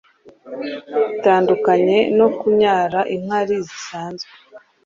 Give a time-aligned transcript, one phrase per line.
[1.07, 4.31] bitandukanye no kunyara inkari zisanzwe